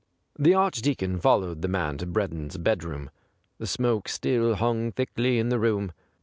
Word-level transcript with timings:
^' 0.39 0.43
The 0.43 0.55
Archdeacon 0.55 1.19
followed 1.19 1.61
the 1.61 1.67
man 1.67 1.99
to 1.99 2.07
Breddon's 2.07 2.57
bedroom. 2.57 3.11
The 3.59 3.67
smoke 3.67 4.07
still 4.09 4.55
hung 4.55 4.91
thickly 4.91 5.37
in 5.37 5.49
the 5.49 5.59
room. 5.59 5.91